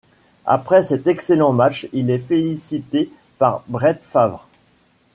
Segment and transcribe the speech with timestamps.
[0.47, 4.47] Après cet excellent match, il est félicité par Brett Favre.